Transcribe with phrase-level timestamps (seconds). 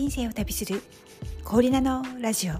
[0.00, 0.80] 人生を旅する
[1.44, 2.54] 氷菜のラジオ。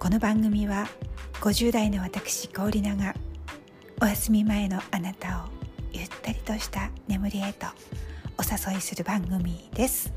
[0.00, 0.88] この番組は
[1.34, 3.14] 50代の私氷菜が
[4.02, 5.48] お休み前のあなたを
[5.92, 7.68] ゆったりとした眠りへと
[8.36, 10.12] お誘いする番組です。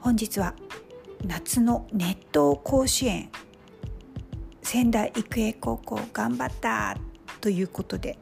[0.00, 0.54] 本日は
[1.24, 3.30] 夏の熱湯甲子園
[4.62, 6.94] 仙台育英高校頑張った
[7.40, 8.18] ということで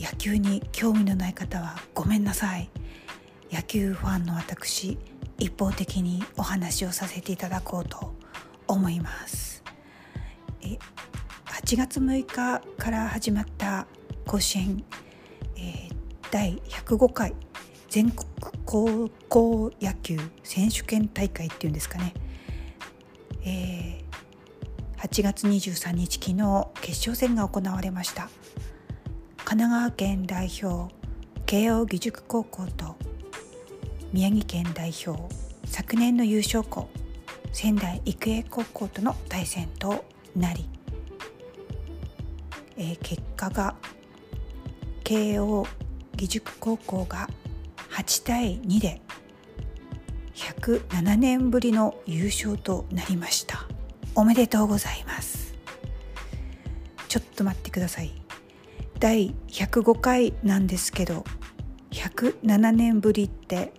[0.00, 2.73] 野球に興味のない方はごめんなさい。
[3.54, 4.98] 野球ファンの私
[5.38, 8.12] 一方的にお話をさせていただこうと
[8.66, 9.62] 思います。
[10.60, 10.76] え
[11.44, 13.86] 8月6日から始まった
[14.26, 14.84] 甲子園、
[15.56, 15.94] えー、
[16.32, 17.36] 第105回
[17.88, 18.26] 全国
[18.64, 22.12] 高校野球選手権大会っていうんですかね、
[23.44, 28.28] えー、8月23日昨日決勝戦が行われました。
[29.44, 30.92] 神奈川県代表
[31.46, 32.96] 慶應義塾高校と
[34.14, 35.20] 宮城県代表
[35.66, 36.88] 昨年の優勝校
[37.52, 40.04] 仙台育英高校との対戦と
[40.36, 40.68] なり、
[42.76, 43.74] えー、結果が
[45.02, 45.66] 慶応
[46.12, 47.28] 義塾高校が
[47.90, 49.02] 8対2で
[50.36, 53.66] 107年ぶりの優勝となりました。
[54.14, 55.56] おめでとうございます。
[57.08, 58.12] ちょっと待ってください。
[59.00, 61.24] 第105回なんですけど
[61.90, 63.72] 107年ぶりって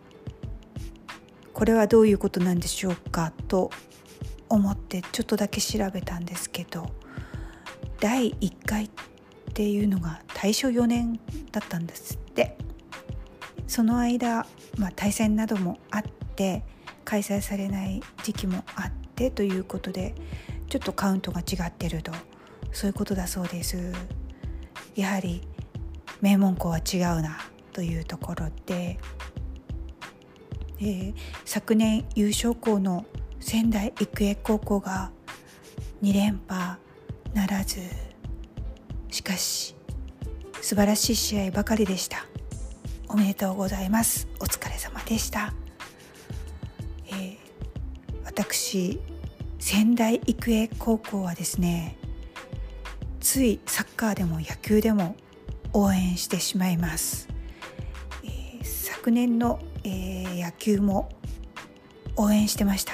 [1.55, 3.71] これはどういうことなんでしょうかと
[4.49, 6.91] 思ってちょっとだけ調べたんですけど
[8.01, 8.89] 第1回っ
[9.53, 11.17] ていうのが大正4年
[11.53, 12.57] だったんですって
[13.67, 14.45] その間、
[14.77, 16.03] まあ、対戦などもあっ
[16.35, 16.63] て
[17.05, 20.13] 開催されない時期もあってということで
[20.67, 22.11] ちょっとカウントが違ってると
[22.73, 23.93] そういうことだそうです。
[24.95, 25.41] やはり
[26.19, 27.37] 名門校は違うな
[27.71, 28.97] というところで、
[30.79, 31.13] えー、
[31.45, 33.05] 昨年優勝校の
[33.39, 35.11] 仙台育英高校が
[36.01, 36.79] 2連覇
[37.33, 37.79] ならず
[39.09, 39.75] しかし
[40.61, 42.25] 素晴らしい試合ばかりでした。
[43.07, 44.27] おめでとうございます。
[44.39, 45.53] お疲れ様でした、
[47.07, 47.37] えー、
[48.25, 48.99] 私
[49.59, 51.97] 仙台育英高校はですね
[53.19, 55.15] ついサッカーでも野球でも
[55.73, 57.29] 応援してしまいます、
[58.23, 61.09] えー、昨年の、えー、野球も
[62.15, 62.93] 応援してました。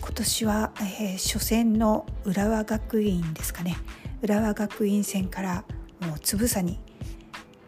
[0.00, 3.76] 今年は、えー、初戦の浦和学院ですかね。
[4.22, 5.64] 浦和学院戦から
[6.00, 6.78] もうつぶさに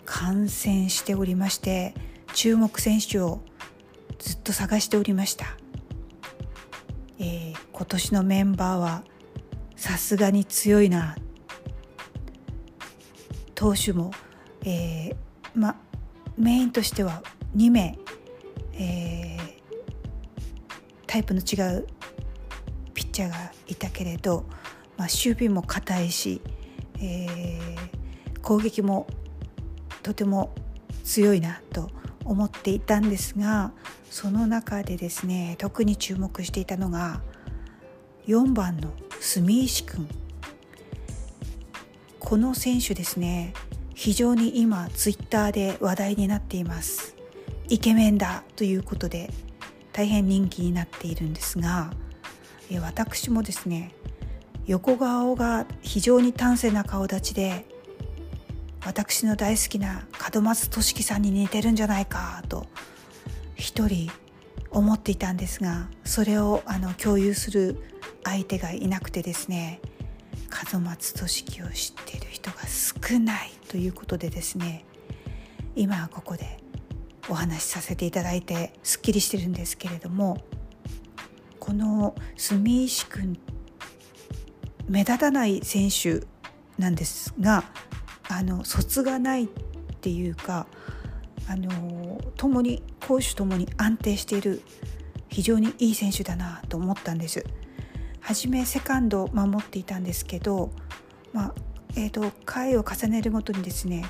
[0.04, 1.94] 観戦しておりまして
[2.34, 3.40] 注目選手を
[4.18, 5.46] ずっと探しておりました、
[7.18, 9.04] えー、今年のメンバーは
[9.76, 11.16] さすがに強いな。
[13.54, 14.10] 投手も、
[14.64, 15.16] えー、
[15.54, 15.80] ま
[16.36, 17.22] メインとしては
[17.56, 17.98] 2名、
[18.74, 19.52] えー、
[21.06, 21.86] タイプの違う
[22.94, 24.44] ピッチャーがいたけれど、
[24.96, 26.40] まあ、守備も硬いし、
[27.00, 29.06] えー、攻撃も
[30.02, 30.54] とても
[31.04, 31.90] 強いなと
[32.24, 33.72] 思っていたんですが
[34.10, 37.20] その中でですね特に注目していたのが
[38.26, 40.08] 4番の住石君。
[42.32, 43.52] この選手ですね
[44.02, 47.14] 非常に今ツイッターで話題になっています。
[47.68, 49.30] イケメンだということで
[49.92, 51.92] 大変人気になっているんですが
[52.80, 53.94] 私もですね
[54.66, 57.64] 横顔が非常に端正な顔立ちで
[58.84, 62.66] 私の大好きな門松俊樹さんに似てるんじゃないかと
[63.54, 64.10] 一人
[64.72, 67.78] 思っていたんですがそれをあの共有する
[68.24, 69.80] 相手がいなくてですね
[70.72, 74.84] 門松俊樹を知っている人が少ないということでですね
[75.74, 76.58] 今ここで
[77.28, 80.38] お話しさせていただいてすっきりしてるんですけれども
[81.58, 83.38] この住石君
[84.88, 86.26] 目立たない選手
[86.78, 87.64] なんですが
[88.28, 89.48] あの卒がないっ
[90.00, 90.66] ていうか
[91.48, 94.62] あの共に攻守ともに安定している
[95.28, 97.44] 非常にいい選手だなと思ったんです。
[98.22, 100.70] 初めセカンドを守っていたんですけど、
[101.32, 101.54] まあ
[101.96, 104.04] えーと、回を重ねるごとにですね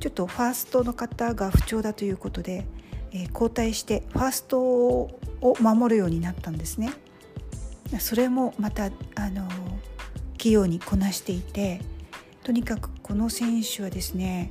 [0.00, 2.66] ちょっとファーストの方が不調だということで、
[3.12, 5.18] えー、交代してファーストを
[5.60, 6.92] 守るようになったんですね。
[8.00, 9.48] それもまたあの
[10.38, 11.80] 器用にこなしていて
[12.42, 14.50] とにかくこの選手はですね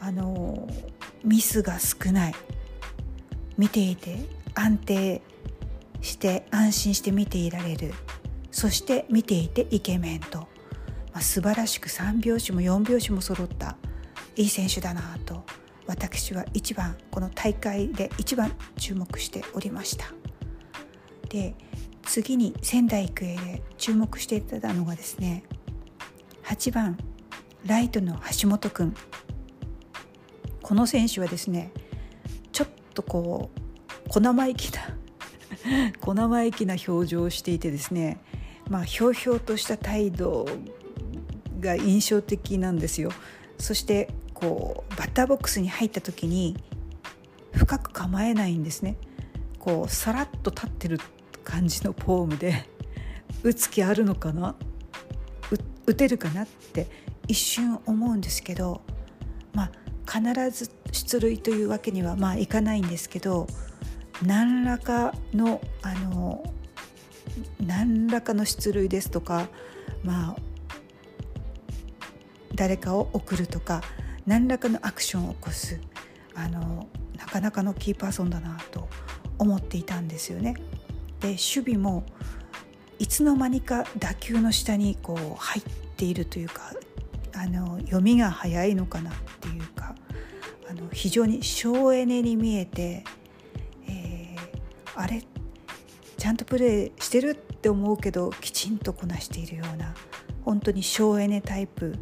[0.00, 0.68] あの
[1.24, 2.34] ミスが少ない
[3.56, 4.18] 見ていて
[4.54, 5.22] 安定
[6.00, 7.94] して安心して見ていられる
[8.52, 10.46] そして見ていてイケメンと、ま
[11.14, 13.76] あ、素晴らしく3拍子も4拍子も揃った。
[14.36, 15.42] いい選手だなと。
[15.86, 20.06] 私は一番この大会で一番注目しておりました。
[21.28, 21.54] で
[22.02, 25.44] 次に仙台育英で注目していたのがですね
[26.44, 26.98] 8番
[27.64, 28.94] ライトの橋本君
[30.60, 31.72] この選手はですね
[32.52, 33.50] ちょっとこ
[34.06, 34.80] う小生意気な
[36.00, 38.18] 小生意気な表情をしていてですね
[38.72, 40.46] まあひょうひょうとした態度
[41.60, 43.12] が印象的なんですよ。
[43.58, 46.56] そしてこうバッターボックスに入った時に
[47.52, 48.96] 深く構えないんですね。
[49.58, 50.98] こうさらっと立ってる
[51.44, 52.66] 感じのフォームで
[53.44, 54.54] 打つ気あるのかな？
[55.84, 56.86] 打てるかなって
[57.28, 58.80] 一瞬思うんですけど
[59.52, 59.70] まあ
[60.10, 63.46] 必ず出塁というわけにはまあいかないんですけど
[64.24, 66.42] 何らかのあの
[67.60, 69.48] 何らかの出塁ですとか
[70.02, 70.36] まあ
[72.54, 73.82] 誰かを送るとか
[74.26, 75.80] 何らかのアクションを起こす
[76.34, 78.88] あのなかなかのキーパーソンだなと
[79.38, 80.54] 思っていたんですよね。
[81.20, 82.04] で守備も
[82.98, 85.62] いつの間にか打球の下にこう入っ
[85.96, 86.72] ているというか
[87.34, 89.94] あの読みが早いのかなっていうか
[90.68, 93.04] あの非常に省エネに見えて、
[93.88, 95.22] えー、あれ
[96.16, 99.94] ちゃんとプレーしてるって思うけどきちんとこなしているような
[100.46, 101.94] 本当に省エネタイプ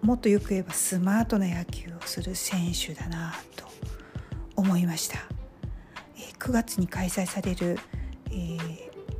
[0.00, 3.66] もっとよく言えばスマートな野球をする選手だなと
[4.56, 5.18] 思いました、
[6.38, 7.78] 9月に開催される、
[8.30, 8.58] えー、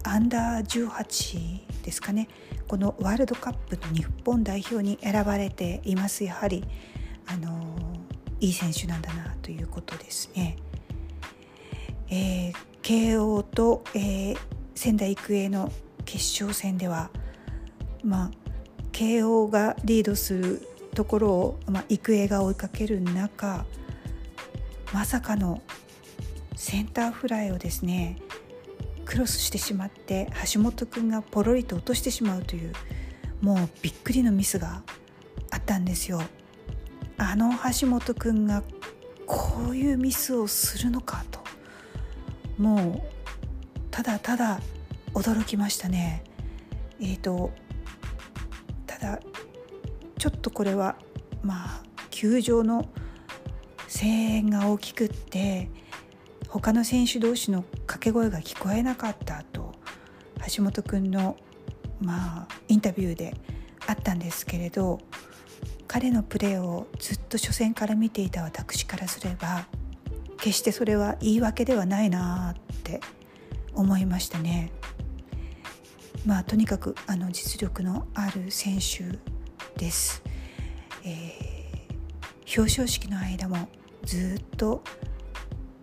[0.04, 2.28] アンダー18ですかね。
[2.66, 6.24] このワールドカップの日本代表に選ばれています。
[6.24, 6.64] やはり
[7.26, 7.76] あの
[8.40, 10.56] いい選手なんだなということですね。
[12.08, 14.38] えー、慶応と、えー、
[14.75, 15.73] 仙台育英の
[16.05, 17.11] 決勝戦では
[18.03, 18.31] まあ
[18.93, 23.65] 慶応がリードするところを、まあ、育英が追いかける中
[24.93, 25.61] まさかの
[26.55, 28.19] センターフライをですね
[29.05, 32.73] クロスしてしまって橋本君がポロリと落としてしまうという
[33.41, 34.82] もうびっくりのミスが
[35.50, 36.23] あったんですよ。
[37.17, 38.62] あの橋本君が
[39.26, 41.41] こういうミスをするのかと
[42.59, 43.13] もう
[43.94, 44.61] ただただ
[45.12, 46.25] 驚きましたね。
[47.00, 47.52] えーと
[48.88, 49.20] ただ
[50.19, 50.96] ちょっとこれは
[51.43, 52.88] まあ球場の
[53.87, 55.70] 声援が大きくって
[56.49, 59.73] 他の選手同士の掛け声が聞こえなかったと
[60.56, 61.37] 橋本君の
[62.00, 63.37] まあインタビューで
[63.87, 64.99] あったんですけれど
[65.87, 69.69] 彼のプレーをずっと初戦から見ていた私からすれば
[70.38, 73.00] 決してそれは言い訳ではないなって
[73.75, 74.71] 思いましたね。
[76.26, 79.19] まあとにかくあの実力のある選手
[79.79, 80.23] です、
[81.05, 83.69] えー、表彰式の間も
[84.05, 84.82] ずっと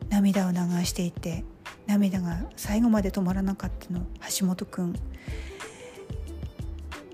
[0.09, 1.43] 涙を流していて
[1.85, 4.01] 涙が最後まで止まらなかったの
[4.39, 4.95] 橋本君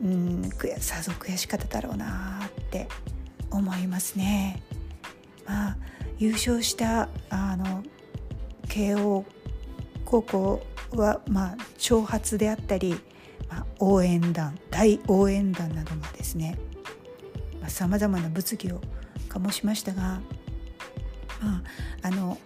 [0.02, 2.88] うんさぞ悔しかっただろうなって
[3.50, 4.62] 思いますね。
[5.46, 5.78] まあ
[6.20, 7.84] 優勝したあの
[8.68, 9.26] 慶応
[10.07, 12.95] 高校は、まあ、挑発であったり
[13.50, 16.57] まあ、応援団大応援団などがですね
[17.68, 18.81] さまざ、まな物議を
[19.30, 20.01] 醸しましたが、
[21.42, 21.61] ま
[22.02, 22.37] あ、あの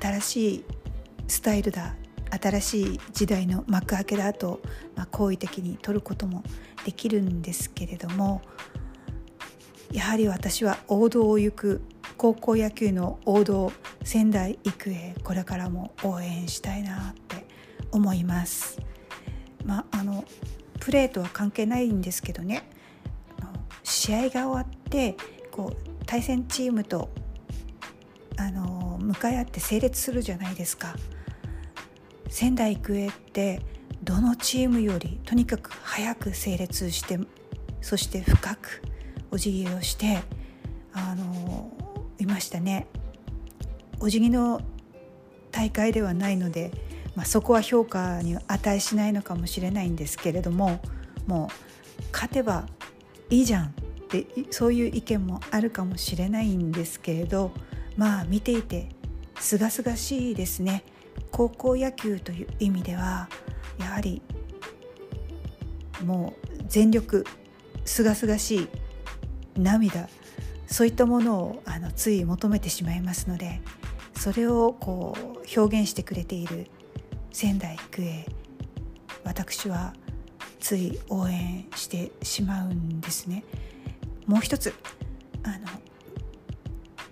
[0.00, 0.64] 新しい
[1.28, 1.94] スタイルだ
[2.42, 4.60] 新しい時代の幕開けだと、
[4.96, 6.42] まあ、好意的に取ることも
[6.84, 8.42] できるんですけれども
[9.92, 11.80] やはり私は王道を行く
[12.16, 17.46] 高校野球の王道仙台育英これからも応援したいなって
[17.90, 18.80] 思います。
[19.64, 20.24] まあ、あの
[20.80, 22.68] プレーとは関係ないんですけどね
[23.82, 25.16] 試合が終わって
[25.50, 27.08] こう対戦チームと
[28.36, 30.96] あの向かい合って整列するじゃないですか
[32.28, 33.62] 仙台育英って
[34.02, 37.18] どのチームよりとにかく早く整列して
[37.80, 38.82] そして深く
[39.30, 40.20] お辞儀をして
[40.92, 41.70] あの
[42.18, 42.86] いましたね。
[44.00, 44.60] お辞儀の
[45.50, 46.72] 大会ではないので
[47.14, 50.80] まあ、そこは評価に値しないのかもしれないんですけれども
[51.26, 52.66] もう勝てば
[53.30, 53.70] いいじゃんっ
[54.08, 57.52] てそういう意見もあるかもしれないんですけれど
[57.96, 58.88] まあ見ていて
[59.38, 60.84] すがすがしいですね。
[61.30, 63.28] 高校野球という意味では
[63.78, 64.22] やはり
[66.04, 67.24] もう全力
[67.84, 68.68] すがすがしい
[69.56, 70.08] 涙
[70.66, 73.60] そういったものをあのつい求めてしまいますので
[74.16, 76.66] それをこう表現してくれている
[77.32, 78.26] 仙台育英
[79.24, 79.94] 私は
[80.60, 83.44] つい応援してしまうんですね。
[84.26, 84.72] もう一つ
[85.42, 85.66] あの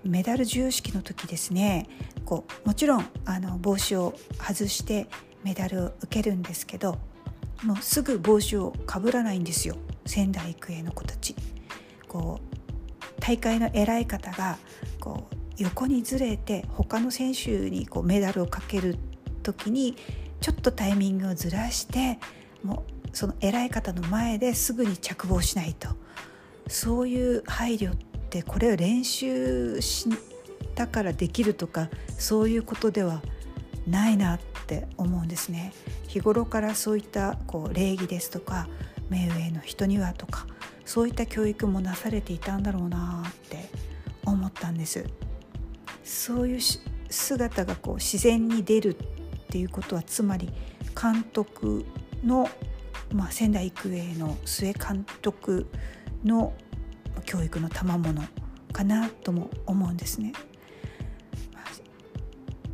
[0.05, 1.89] メダル授与式の時ですね。
[2.25, 5.07] こうもちろんあの帽子を外して
[5.43, 6.99] メダルを受けるんですけど
[7.63, 9.77] もうすぐ帽子をかぶらないんですよ。
[10.07, 11.35] 仙台育英の子たち。
[12.09, 12.52] こう
[13.23, 14.59] 大会の偉い方が
[14.99, 18.97] こう横にずれて他の選手にこうメダルをかける
[19.45, 19.97] 時に
[20.41, 22.19] ちょっとタイミングをずらして
[22.64, 25.91] もうその偉い方の前ですぐに着帽しないと
[26.67, 27.97] そういう配慮っ
[28.29, 30.09] てこれを練習し
[30.75, 33.23] たからできるとかそういうことでは
[33.87, 35.73] ないなって思うんですね。
[36.09, 38.69] 日頃からそういったこう礼儀ですとか
[39.12, 40.47] 目上の人にはとか
[40.87, 43.69] そういった教育もなされていたんだろうなって
[44.25, 45.04] 思ったんです。
[46.02, 46.61] そういう
[47.11, 50.50] 姿がこう自然に出るっていうことはつまり
[51.00, 51.85] 監督
[52.25, 52.49] の、
[53.12, 55.66] まあ、仙台育英の須江監督
[56.25, 56.54] の
[57.26, 58.23] 教育の賜物
[58.73, 60.33] かなとも思うんですね。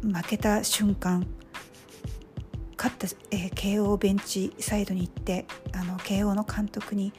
[0.03, 1.27] 負けた瞬間
[2.79, 7.13] 勝った、えー、慶応ベンチサイドに行ってあの慶応の監督に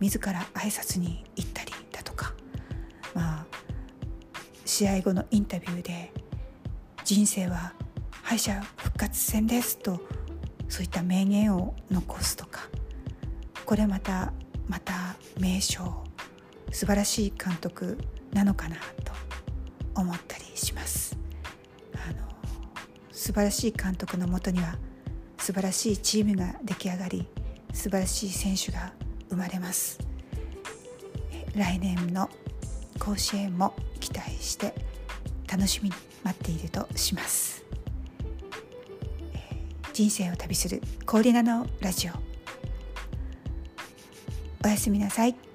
[0.00, 2.34] 自ら挨拶に行ったりだとか
[3.14, 3.46] まあ
[4.64, 6.12] 試合後のインタビューで
[7.04, 7.72] 「人生は
[8.22, 10.00] 敗者復活戦です」と
[10.68, 12.68] そういった名言を残すとか
[13.64, 14.32] これまた
[14.68, 16.04] また名称
[16.72, 17.96] 素晴らしい監督
[18.32, 19.12] なのかなと
[19.94, 21.16] 思ったりします。
[21.94, 22.28] あの
[23.12, 24.76] 素晴らしい監督のもとには
[25.38, 27.26] 素晴らしいチームが出来上がり
[27.72, 28.92] 素晴らしい選手が
[29.28, 29.98] 生まれます。
[31.54, 32.28] 来年の
[32.98, 34.74] 甲子園も期待して
[35.50, 37.64] 楽しみに待っているとします。
[39.92, 42.12] 人生を旅するコーディナのラジオ。
[44.64, 45.45] おやすみなさい。